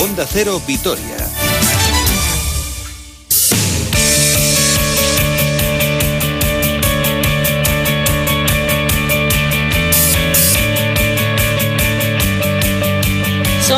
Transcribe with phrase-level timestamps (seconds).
[0.00, 1.27] Onda Cero Vitoria.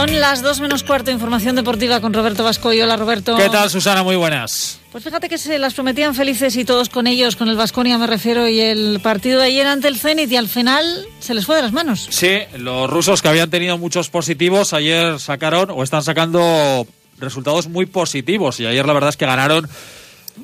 [0.01, 2.73] Son las dos menos cuarto, información deportiva con Roberto Vasco.
[2.73, 3.37] Y hola Roberto.
[3.37, 4.03] ¿Qué tal Susana?
[4.03, 4.81] Muy buenas.
[4.91, 8.07] Pues fíjate que se las prometían felices y todos con ellos, con el Vasconia me
[8.07, 11.57] refiero, y el partido de ayer ante el Zenit y al final se les fue
[11.57, 12.09] de las manos.
[12.09, 16.87] Sí, los rusos que habían tenido muchos positivos ayer sacaron o están sacando
[17.19, 19.69] resultados muy positivos y ayer la verdad es que ganaron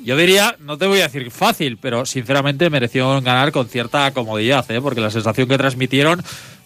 [0.04, 4.70] yo diría, no te voy a decir fácil, pero sinceramente merecieron ganar con cierta comodidad,
[4.70, 4.80] ¿eh?
[4.82, 6.22] porque la sensación que transmitieron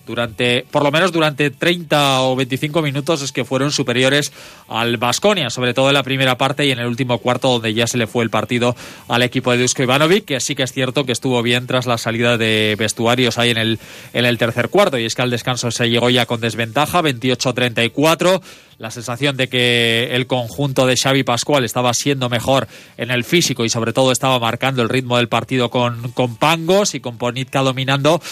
[0.07, 4.33] durante, por lo menos durante 30 o 25 minutos es que fueron superiores
[4.69, 7.87] al Basconia, sobre todo en la primera parte y en el último cuarto donde ya
[7.87, 8.75] se le fue el partido
[9.09, 11.99] al equipo de Dusko Ivanovic, que sí que es cierto que estuvo bien tras la
[11.99, 13.79] salida de vestuarios ahí en el,
[14.13, 14.99] en el tercer cuarto.
[14.99, 18.41] Y es que al descanso se llegó ya con desventaja, 28-34
[18.80, 23.67] la sensación de que el conjunto de Xavi Pascual estaba siendo mejor en el físico
[23.67, 27.61] y sobre todo estaba marcando el ritmo del partido con, con Pangos y con Ponitka
[27.61, 28.23] dominando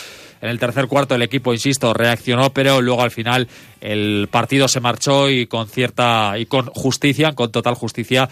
[0.41, 3.49] en el tercer cuarto el equipo, insisto, reaccionó, pero luego al final
[3.81, 8.29] el partido se marchó y con cierta y con justicia, con total justicia,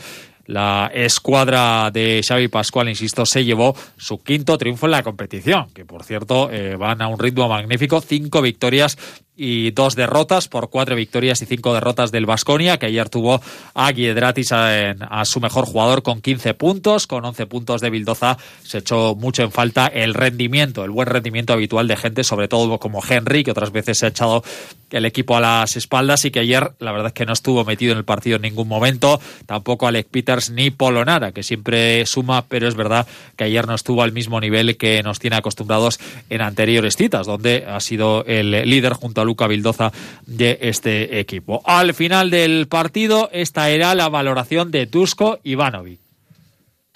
[0.46, 5.84] la escuadra de Xavi Pascual, insisto, se llevó su quinto triunfo en la competición, que
[5.84, 8.96] por cierto eh, van a un ritmo magnífico, cinco victorias
[9.36, 13.40] y dos derrotas por cuatro victorias y cinco derrotas del Vasconia, que ayer tuvo
[13.74, 18.38] a Guiedratis a, a, su mejor jugador con 15 puntos, con 11 puntos de Bildoza.
[18.62, 22.78] Se echó mucho en falta el rendimiento, el buen rendimiento habitual de gente, sobre todo
[22.78, 24.42] como Henry, que otras veces se ha echado
[24.90, 27.92] el equipo a las espaldas y que ayer la verdad es que no estuvo metido
[27.92, 29.20] en el partido en ningún momento.
[29.46, 34.02] Tampoco Alec Peters ni Polonara, que siempre suma, pero es verdad que ayer no estuvo
[34.02, 35.98] al mismo nivel que nos tiene acostumbrados
[36.30, 39.92] en anteriores citas, donde ha sido el líder junto a Luca Vildoza
[40.24, 41.60] de este equipo.
[41.64, 46.00] Al final del partido, esta era la valoración de Tusko Ivanovic.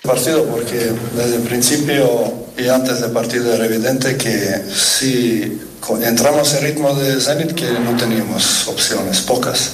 [0.03, 5.61] Partido porque desde el principio y antes del partido era evidente que si
[6.03, 9.73] entramos en ritmo de Zenit que no teníamos opciones, pocas.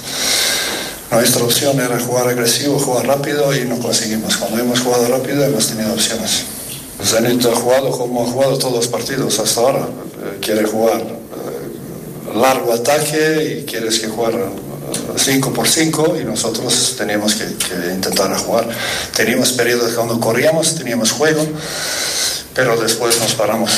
[1.12, 4.37] Nuestra opción era jugar agresivo, jugar rápido y no conseguimos.
[4.37, 6.44] Cuando hemos jugado rápido hemos tenido opciones.
[7.05, 9.88] Zenit ha jugado como ha jugado todos los partidos hasta ahora.
[10.41, 11.03] Quiere jugar
[12.34, 14.34] largo ataque y quieres que jugar
[15.16, 18.69] 5 por 5 y nosotros teníamos que, que, intentar jugar.
[19.14, 21.47] Teníamos periodos cuando corríamos, teníamos juego,
[22.54, 23.70] pero después nos paramos.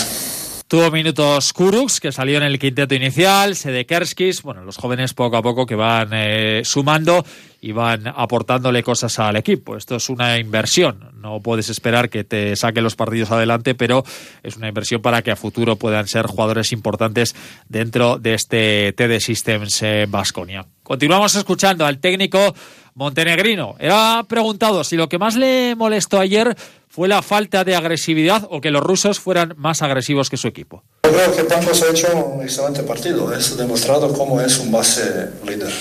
[0.68, 5.42] Tuvo minutos Kuruks, que salió en el quinteto inicial, Sedekerskis, bueno, los jóvenes poco a
[5.42, 7.24] poco que van eh, sumando
[7.62, 9.78] y van aportándole cosas al equipo.
[9.78, 14.04] Esto es una inversión, no puedes esperar que te saque los partidos adelante, pero
[14.42, 17.34] es una inversión para que a futuro puedan ser jugadores importantes
[17.70, 20.66] dentro de este TD Systems Basconia.
[20.82, 22.54] Continuamos escuchando al técnico
[22.98, 23.76] montenegrino.
[23.78, 26.56] Era preguntado si lo que más le molestó ayer
[26.88, 30.82] fue la falta de agresividad o que los rusos fueran más agresivos que su equipo.
[31.04, 35.30] Yo creo que Pancos ha hecho un excelente partido, es demostrado cómo es un base
[35.46, 35.72] líder.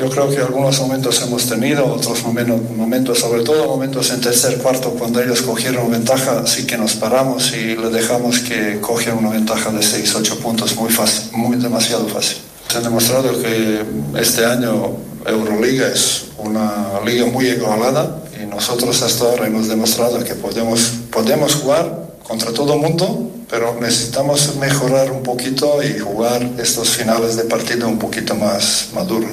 [0.00, 4.90] Yo creo que algunos momentos hemos tenido, otros momentos, sobre todo momentos en tercer cuarto,
[4.98, 9.70] cuando ellos cogieron ventaja, sí que nos paramos y le dejamos que cogen una ventaja
[9.70, 12.38] de 6-8 puntos muy fácil, muy demasiado fácil.
[12.68, 13.84] Se ha demostrado que
[14.18, 14.96] este año
[15.26, 21.54] Euroliga es una liga muy igualada y nosotros hasta ahora hemos demostrado que podemos, podemos
[21.56, 27.44] jugar contra todo el mundo, pero necesitamos mejorar un poquito y jugar estos finales de
[27.44, 29.30] partido un poquito más maduros.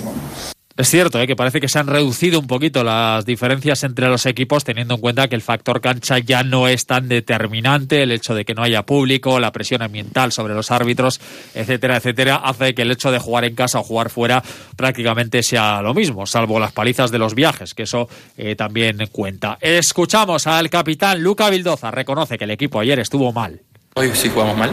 [0.79, 1.27] Es cierto ¿eh?
[1.27, 5.01] que parece que se han reducido un poquito las diferencias entre los equipos, teniendo en
[5.01, 8.63] cuenta que el factor cancha ya no es tan determinante, el hecho de que no
[8.63, 11.19] haya público, la presión ambiental sobre los árbitros,
[11.53, 14.41] etcétera, etcétera, hace que el hecho de jugar en casa o jugar fuera
[14.77, 18.07] prácticamente sea lo mismo, salvo las palizas de los viajes, que eso
[18.37, 19.57] eh, también cuenta.
[19.59, 23.59] Escuchamos al capitán Luca Vildoza, reconoce que el equipo ayer estuvo mal.
[23.95, 24.71] Hoy sí jugamos mal,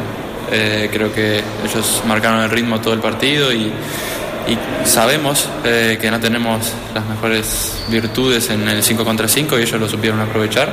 [0.53, 3.73] eh, creo que ellos marcaron el ritmo todo el partido y
[4.49, 9.63] y sabemos eh, que no tenemos las mejores virtudes en el 5 contra 5 y
[9.63, 10.73] ellos lo supieron aprovechar.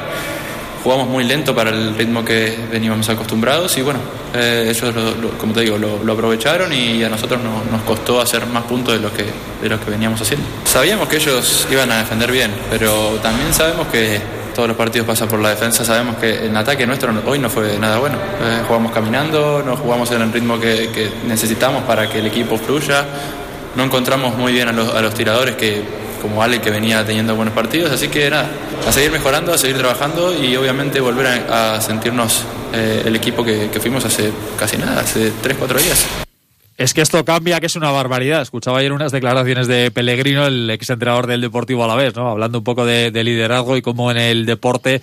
[0.83, 3.99] Jugamos muy lento para el ritmo que veníamos acostumbrados y bueno,
[4.35, 8.45] eh, ellos, lo, como te digo, lo, aprovecharon y a nosotros no, nos costó hacer
[8.47, 9.25] más puntos de lo, que,
[9.61, 10.45] de lo que veníamos haciendo.
[10.65, 14.19] Sabíamos que ellos iban a defender bien, pero también sabemos que
[14.53, 15.85] todos los partidos pasan por la defensa.
[15.85, 18.17] Sabemos que el ataque nuestro hoy no fue nada bueno.
[18.17, 23.05] Eh, jugamos caminando, no jugamos en el ritmo que necesitamos para que el equipo fluya
[23.75, 25.81] no encontramos muy bien a los, a los, tiradores que
[26.21, 28.49] como Ale que venía teniendo buenos partidos, así que nada,
[28.87, 32.43] a seguir mejorando, a seguir trabajando y obviamente volver a, a sentirnos
[32.73, 36.05] eh, el equipo que, que, fuimos hace casi nada, hace 3, 4 días.
[36.77, 38.41] Es que esto cambia, que es una barbaridad.
[38.41, 42.29] Escuchaba ayer unas declaraciones de Pellegrino, el exentrenador del Deportivo Alavés, ¿no?
[42.29, 45.01] Hablando un poco de, de liderazgo y cómo en el deporte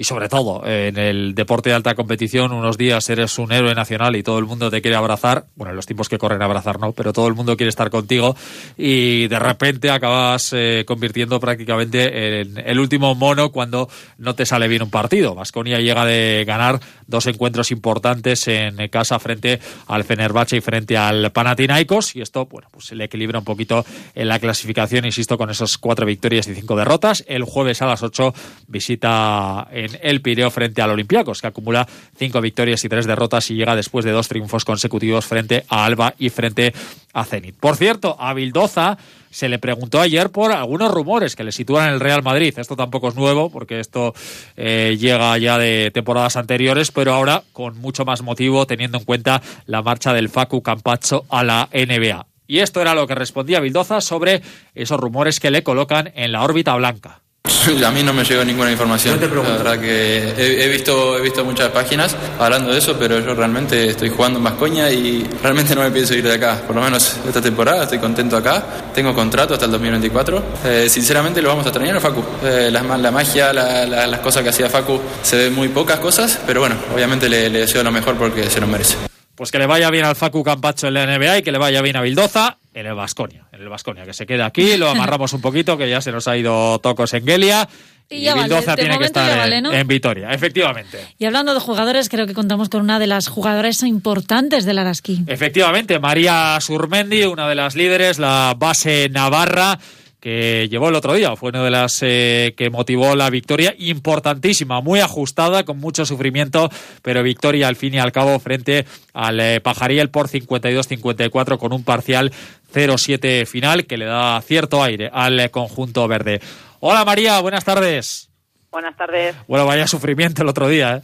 [0.00, 4.16] y sobre todo en el deporte de alta competición, unos días eres un héroe nacional
[4.16, 6.92] y todo el mundo te quiere abrazar, bueno, en los tiempos que corren abrazar no,
[6.92, 8.34] pero todo el mundo quiere estar contigo
[8.78, 14.68] y de repente acabas eh, convirtiendo prácticamente en el último mono cuando no te sale
[14.68, 15.34] bien un partido.
[15.34, 21.32] Vasconia llega de ganar dos encuentros importantes en casa frente al Fenerbahce y frente al
[21.32, 23.84] Panathinaikos y esto, bueno, pues se le equilibra un poquito
[24.14, 27.24] en la clasificación, insisto, con esos cuatro victorias y cinco derrotas.
[27.26, 28.32] El jueves a las ocho
[28.68, 31.86] visita en el Pireo frente al Olympiacos, que acumula
[32.16, 36.14] cinco victorias y tres derrotas y llega después de dos triunfos consecutivos frente a Alba
[36.18, 36.72] y frente
[37.12, 37.56] a Zenit.
[37.56, 38.96] Por cierto, a Bildoza
[39.30, 42.52] se le preguntó ayer por algunos rumores que le sitúan en el Real Madrid.
[42.58, 44.12] Esto tampoco es nuevo, porque esto
[44.56, 49.40] eh, llega ya de temporadas anteriores, pero ahora con mucho más motivo, teniendo en cuenta
[49.66, 52.26] la marcha del Facu Campacho a la NBA.
[52.46, 54.42] Y esto era lo que respondía Bildoza sobre
[54.74, 57.22] esos rumores que le colocan en la órbita blanca.
[57.86, 59.20] A mí no me llegó ninguna información.
[59.20, 63.90] la verdad que he, visto, he visto muchas páginas hablando de eso, pero yo realmente
[63.90, 66.62] estoy jugando en Vascoña y realmente no me pienso ir de acá.
[66.66, 68.64] Por lo menos esta temporada estoy contento acá.
[68.94, 70.44] Tengo contrato hasta el 2024.
[70.64, 72.24] Eh, sinceramente lo vamos a extrañar a Facu.
[72.44, 76.60] Eh, la, la, magia, las cosas que hacía Facu, se ven muy pocas cosas, pero
[76.60, 78.96] bueno, obviamente le, le deseo lo mejor porque se lo merece.
[79.34, 81.80] Pues que le vaya bien al Facu Campacho en la NBA y que le vaya
[81.82, 85.32] bien a Bildoza en el Vasconia, en el Vasconia, que se quede aquí, lo amarramos
[85.32, 87.68] un poquito, que ya se nos ha ido tocos en Gelia.
[88.08, 90.98] Y, Bildoza tiene que estar en, Vitoria, efectivamente.
[91.16, 95.22] Y hablando de jugadores, creo que contamos con una de las jugadoras importantes del Araski.
[95.28, 99.78] Efectivamente, María Surmendi, una de las líderes, la base navarra
[100.20, 101.34] que llevó el otro día.
[101.34, 106.68] Fue una de las eh, que motivó la victoria importantísima, muy ajustada, con mucho sufrimiento,
[107.02, 108.84] pero victoria al fin y al cabo frente
[109.14, 112.32] al eh, Pajariel por 52-54 con un parcial
[112.72, 116.40] 0-7 final que le da cierto aire al eh, conjunto verde.
[116.80, 118.30] Hola María, buenas tardes.
[118.70, 119.34] Buenas tardes.
[119.48, 121.02] Bueno, vaya sufrimiento el otro día, ¿eh?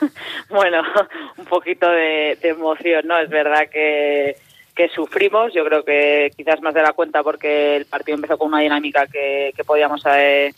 [0.48, 0.82] bueno,
[1.36, 3.18] un poquito de emoción, ¿no?
[3.18, 4.36] Es verdad que
[4.78, 8.46] que sufrimos, yo creo que quizás más de la cuenta porque el partido empezó con
[8.46, 10.54] una dinámica que, podíamos eh,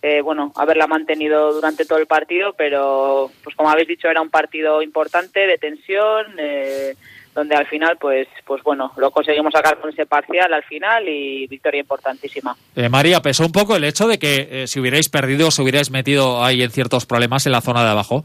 [0.00, 4.30] eh, bueno, haberla mantenido durante todo el partido, pero pues como habéis dicho era un
[4.30, 6.94] partido importante, de tensión, eh,
[7.34, 11.48] donde al final pues pues bueno, lo conseguimos sacar con ese parcial al final y
[11.48, 12.56] victoria importantísima.
[12.88, 16.62] María, pesó un poco el hecho de que si hubierais perdido os hubierais metido ahí
[16.62, 18.22] en ciertos problemas en la zona de abajo.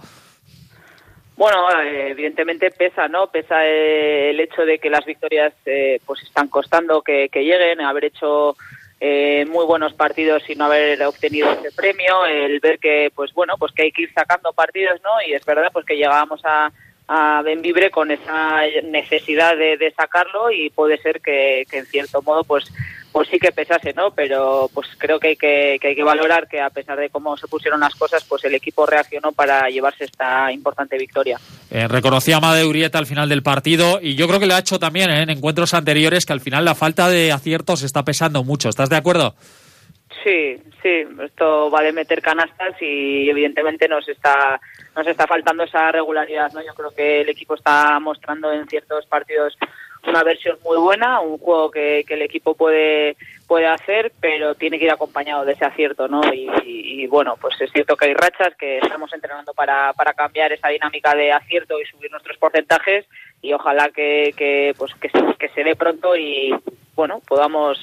[1.39, 3.27] Bueno, evidentemente pesa, ¿no?
[3.27, 8.57] Pesa el hecho de que las victorias eh, pues están costando que, lleguen, haber hecho
[8.99, 13.53] eh, muy buenos partidos y no haber obtenido ese premio, el ver que, pues bueno,
[13.57, 15.11] pues que hay que ir sacando partidos, ¿no?
[15.25, 16.73] Y es verdad, pues que llegábamos a,
[17.07, 22.69] a Benvibre con esa necesidad de, sacarlo y puede ser que en cierto modo, pues
[23.11, 24.11] pues sí que pesase, ¿no?
[24.11, 27.35] Pero pues creo que hay que, que hay que valorar que a pesar de cómo
[27.37, 31.39] se pusieron las cosas, pues el equipo reaccionó para llevarse esta importante victoria.
[31.71, 34.59] Eh, reconocía a Made Urieta al final del partido y yo creo que lo ha
[34.59, 35.23] hecho también ¿eh?
[35.23, 38.69] en encuentros anteriores que al final la falta de aciertos está pesando mucho.
[38.69, 39.35] ¿Estás de acuerdo?
[40.23, 44.59] Sí, sí, esto va de meter canastas y evidentemente nos está
[44.95, 46.61] nos está faltando esa regularidad, ¿no?
[46.61, 49.57] Yo creo que el equipo está mostrando en ciertos partidos
[50.07, 53.15] una versión muy buena, un juego que, el equipo puede
[53.47, 56.21] puede hacer, pero tiene que ir acompañado de ese acierto, ¿no?
[56.31, 60.67] Y, bueno, pues es cierto que hay rachas que estamos entrenando para, para cambiar esa
[60.67, 63.05] dinámica de acierto y subir nuestros porcentajes
[63.41, 66.53] y ojalá que, que pues que, que se dé pronto y
[66.95, 67.79] bueno podamos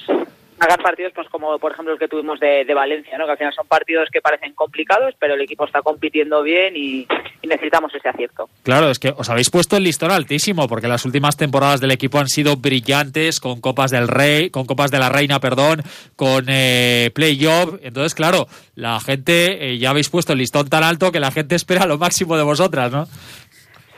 [0.59, 3.25] hagan partidos pues como por ejemplo el que tuvimos de, Valencia, ¿no?
[3.25, 7.07] que al final son partidos que parecen complicados, pero el equipo está compitiendo bien y,
[7.47, 8.49] necesitamos ese acierto.
[8.63, 12.19] Claro, es que os habéis puesto el listón altísimo, porque las últimas temporadas del equipo
[12.19, 15.81] han sido brillantes, con Copas del Rey, con Copas de la Reina, perdón,
[16.17, 17.75] con eh, Playoff.
[17.81, 21.55] Entonces, claro, la gente, eh, ya habéis puesto el listón tan alto que la gente
[21.55, 23.07] espera lo máximo de vosotras, ¿no?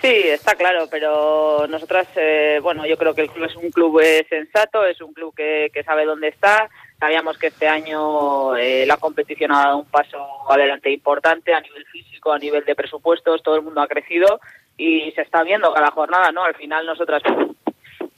[0.01, 3.99] Sí, está claro, pero nosotras, eh, bueno, yo creo que el club es un club
[3.99, 6.69] eh, sensato, es un club que, que, sabe dónde está.
[6.97, 10.17] Sabíamos que este año eh, la competición ha dado un paso
[10.49, 14.39] adelante importante a nivel físico, a nivel de presupuestos, todo el mundo ha crecido
[14.77, 16.45] y se está viendo cada jornada, ¿no?
[16.45, 17.21] Al final nosotras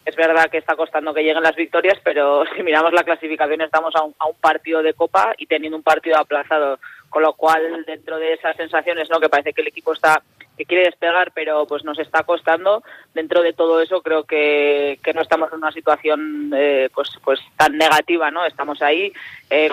[0.05, 3.95] es verdad que está costando que lleguen las victorias, pero si miramos la clasificación estamos
[3.95, 6.77] a un, a un partido de copa y teniendo un partido aplazado
[7.09, 9.19] con lo cual dentro de esas sensaciones, ¿no?
[9.19, 10.21] Que parece que el equipo está
[10.57, 12.83] que quiere despegar, pero pues nos está costando.
[13.13, 17.39] Dentro de todo eso, creo que, que no estamos en una situación eh, pues pues
[17.57, 18.45] tan negativa, ¿no?
[18.45, 19.11] Estamos ahí
[19.49, 19.69] eh,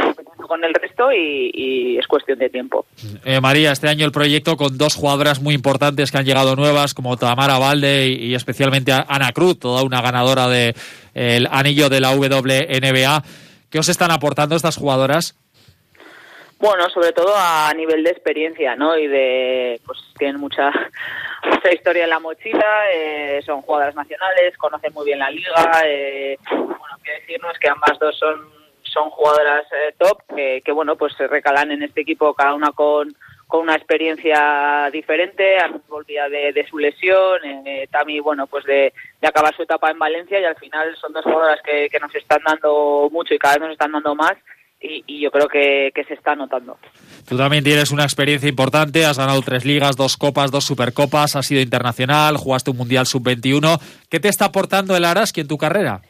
[0.46, 2.86] con el resto y, es cuestión de tiempo.
[3.24, 6.94] Eh, María, este año el proyecto con dos jugadoras muy importantes que han llegado nuevas,
[6.94, 10.74] como Tamara Valde y, y especialmente Ana Cruz, toda una ganadora de
[11.14, 13.22] el anillo de la WNBA.
[13.70, 15.36] ¿Qué os están aportando estas jugadoras?
[16.60, 18.98] Bueno, sobre todo a nivel de experiencia, ¿no?
[18.98, 20.72] Y de, pues tienen mucha,
[21.44, 25.82] mucha historia en la mochila, eh, son jugadoras nacionales, conocen muy bien la liga.
[25.84, 28.50] Eh, bueno, que decirnos que ambas dos son,
[28.82, 33.14] son jugadoras eh, top, que, bueno, pues se recalan en este equipo cada una con,
[33.46, 39.28] con una experiencia diferente, volvía de, de su lesión, eh, Tami, bueno, pues de, de,
[39.28, 42.40] acabar su etapa en Valencia y al final son dos jugadoras que, que nos están
[42.44, 44.36] dando mucho y cada vez nos están dando más
[44.80, 46.78] y, y, yo creo que, que, se está notando.
[47.28, 51.46] Tú también tienes una experiencia importante, has ganado tres ligas, dos copas, dos supercopas, has
[51.46, 53.80] sido internacional, jugaste un Mundial Sub-21.
[54.08, 56.00] ¿Qué te está aportando el Araski en tu carrera?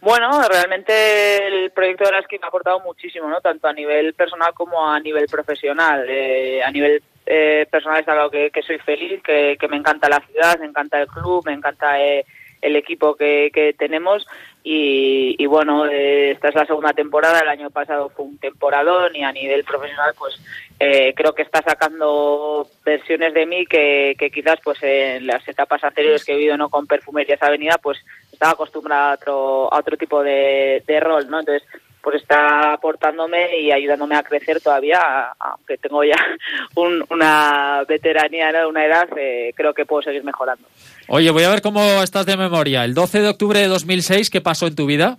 [0.00, 3.40] Bueno, realmente el proyecto de Araski me ha aportado muchísimo, ¿no?
[3.40, 6.06] Tanto a nivel personal como a nivel profesional.
[6.08, 10.08] Eh, a nivel eh, personal está claro que, que soy feliz, que, que, me encanta
[10.08, 12.24] la ciudad, me encanta el club, me encanta eh,
[12.60, 14.26] el equipo que, que tenemos
[14.62, 19.16] y, y bueno, eh, esta es la segunda temporada, el año pasado fue un temporadón
[19.16, 20.38] y a nivel profesional pues
[20.78, 25.82] eh, creo que está sacando versiones de mí que, que quizás pues en las etapas
[25.84, 27.98] anteriores que he vivido no con Perfumerías Avenida pues
[28.32, 31.40] estaba acostumbrada a otro, a otro tipo de, de rol, ¿no?
[31.40, 31.66] Entonces
[32.02, 36.16] pues está aportándome y ayudándome a crecer todavía, aunque tengo ya
[36.76, 38.68] un, una veteranía, ¿no?
[38.68, 40.66] una edad, eh, creo que puedo seguir mejorando.
[41.08, 42.84] Oye, voy a ver cómo estás de memoria.
[42.84, 45.18] El 12 de octubre de 2006, ¿qué pasó en tu vida?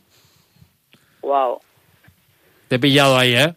[1.21, 1.59] Wow.
[2.67, 3.53] Te he pillado ahí, ¿eh?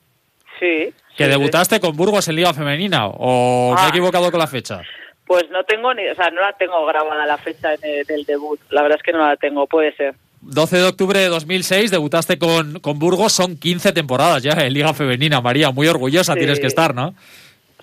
[0.58, 0.92] Sí.
[1.16, 1.80] ¿Que sí, debutaste sí.
[1.80, 3.80] con Burgos en Liga Femenina o ah.
[3.80, 4.82] me he equivocado con la fecha?
[5.26, 8.60] Pues no tengo ni, o sea, no la tengo grabada la fecha de, del debut.
[8.70, 10.14] La verdad es que no la tengo, puede ser.
[10.46, 14.94] 12 de octubre de 2006 debutaste con, con Burgos, son 15 temporadas ya en Liga
[14.94, 16.38] Femenina, María, muy orgullosa sí.
[16.40, 17.14] tienes que estar, ¿no?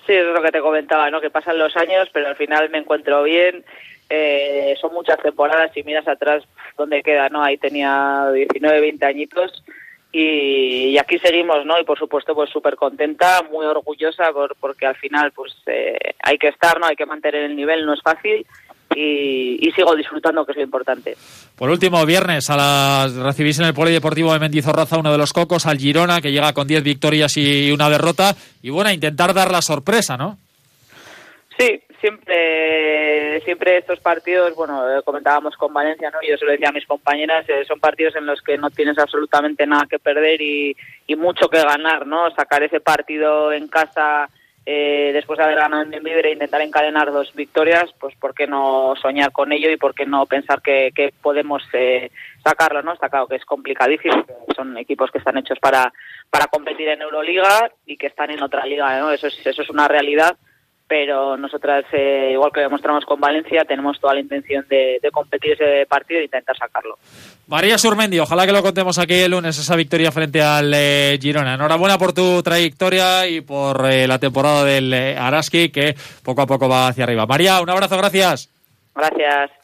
[0.06, 1.20] Sí, es lo que te comentaba, ¿no?
[1.20, 3.64] Que pasan los años, pero al final me encuentro bien.
[4.10, 6.44] Eh, son muchas temporadas y miras atrás
[6.76, 7.42] donde queda, ¿no?
[7.42, 9.64] Ahí tenía 19, 20 añitos
[10.10, 11.80] y, y aquí seguimos, ¿no?
[11.80, 16.36] Y por supuesto, pues súper contenta, muy orgullosa por, porque al final, pues eh, hay
[16.36, 16.86] que estar, ¿no?
[16.86, 18.44] Hay que mantener el nivel, no es fácil
[18.94, 21.16] y, y, sigo disfrutando, que es lo importante.
[21.56, 25.66] Por último, viernes a las recibís en el Polideportivo de Mendizorroza uno de los cocos,
[25.66, 28.34] al Girona, que llega con 10 victorias y una derrota.
[28.62, 30.38] Y bueno, intentar dar la sorpresa, ¿no?
[31.58, 36.18] Sí, siempre, siempre estos partidos, bueno, comentábamos con Valencia, ¿no?
[36.28, 38.98] Yo se lo decía a mis compañeras, eh, son partidos en los que no tienes
[38.98, 42.30] absolutamente nada que perder y, y mucho que ganar, ¿no?
[42.34, 44.28] Sacar ese partido en casa
[44.64, 48.46] eh, después de haber ganado en Benvibre e intentar encadenar dos victorias, pues por qué
[48.46, 52.10] no soñar con ello y por qué no pensar que, que podemos eh,
[52.44, 52.92] sacarlo, ¿no?
[52.92, 55.92] Está claro que es complicadísimo, son equipos que están hechos para,
[56.30, 59.12] para competir en Euroliga y que están en otra liga.
[59.12, 60.36] Eso es, eso es una realidad
[60.92, 65.52] pero nosotras, eh, igual que demostramos con Valencia, tenemos toda la intención de, de, competir
[65.52, 66.98] ese partido e intentar sacarlo.
[67.46, 71.54] María Surmendi, ojalá que lo contemos aquí el lunes, esa victoria frente al eh, Girona.
[71.54, 76.46] Enhorabuena por tu trayectoria y por eh, la temporada del eh, Araski, que poco a
[76.46, 77.24] poco va hacia arriba.
[77.24, 78.50] María, un abrazo, gracias.
[78.94, 79.61] Gracias.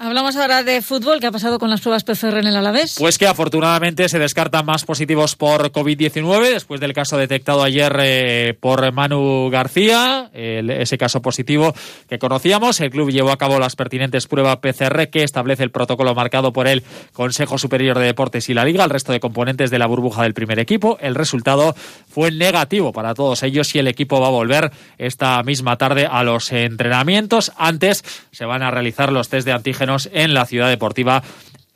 [0.00, 1.18] Hablamos ahora de fútbol.
[1.18, 2.94] ¿Qué ha pasado con las pruebas PCR en el Alavés?
[3.00, 8.56] Pues que afortunadamente se descartan más positivos por COVID-19 después del caso detectado ayer eh,
[8.60, 11.74] por Manu García, ese caso positivo
[12.08, 12.80] que conocíamos.
[12.80, 16.68] El club llevó a cabo las pertinentes pruebas PCR que establece el protocolo marcado por
[16.68, 20.22] el Consejo Superior de Deportes y la Liga, el resto de componentes de la burbuja
[20.22, 20.96] del primer equipo.
[21.00, 21.74] El resultado
[22.08, 26.22] fue negativo para todos ellos y el equipo va a volver esta misma tarde a
[26.22, 27.50] los entrenamientos.
[27.56, 29.52] Antes se van a realizar los test de
[30.12, 31.22] en la ciudad deportiva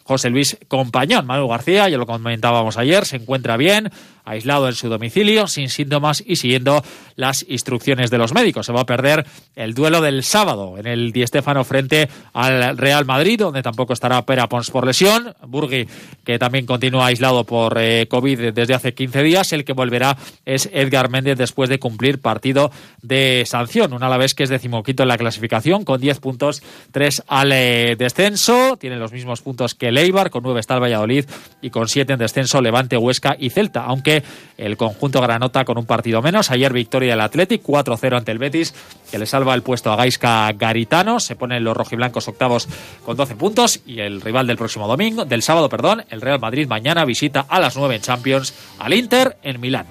[0.05, 1.27] José Luis Compañón.
[1.27, 3.91] Manu García, ya lo comentábamos ayer, se encuentra bien,
[4.25, 6.83] aislado en su domicilio, sin síntomas y siguiendo
[7.17, 8.67] las instrucciones de los médicos.
[8.67, 9.27] Se va a perder
[9.57, 14.23] el duelo del sábado en el Di Stéfano frente al Real Madrid, donde tampoco estará
[14.23, 15.35] Pera Pons por lesión.
[15.47, 15.87] Burgui,
[16.25, 19.53] que también continúa aislado por eh, COVID desde hace 15 días.
[19.53, 22.71] El que volverá es Edgar Méndez después de cumplir partido
[23.03, 23.93] de sanción.
[23.93, 26.63] Una a la vez que es decimoquinto en la clasificación, con 10 puntos,
[26.93, 28.77] 3 al eh, descenso.
[28.77, 31.25] Tiene los mismos puntos que Leibar, con 9 está el Valladolid
[31.61, 33.85] y con 7 en descenso Levante, Huesca y Celta.
[33.85, 34.12] Aunque
[34.59, 36.51] el conjunto Granota con un partido menos.
[36.51, 38.75] Ayer victoria del Athletic 4-0 ante el Betis,
[39.11, 41.21] que le salva el puesto a Gaisca Garitano.
[41.21, 42.69] Se ponen los rojiblancos octavos
[43.05, 46.67] con 12 puntos y el rival del próximo domingo, del sábado, perdón, el Real Madrid
[46.67, 49.87] mañana visita a las 9 en Champions al Inter en Milán.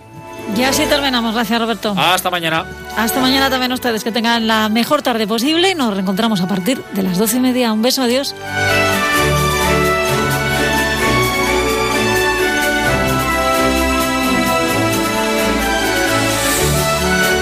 [0.58, 1.34] Y así terminamos.
[1.34, 1.94] Gracias, Roberto.
[1.98, 2.66] Hasta mañana.
[2.98, 4.04] Hasta mañana también ustedes.
[4.04, 7.40] Que tengan la mejor tarde posible y nos reencontramos a partir de las doce y
[7.40, 7.72] media.
[7.72, 8.02] Un beso.
[8.02, 8.36] Adiós.